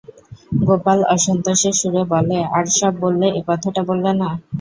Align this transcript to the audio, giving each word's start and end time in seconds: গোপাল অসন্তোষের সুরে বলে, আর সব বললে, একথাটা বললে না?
গোপাল 0.61 0.99
অসন্তোষের 1.15 1.75
সুরে 1.79 2.03
বলে, 2.11 2.37
আর 2.55 2.65
সব 2.77 2.93
বললে, 3.03 3.27
একথাটা 3.39 3.81
বললে 3.89 4.11
না? 4.21 4.29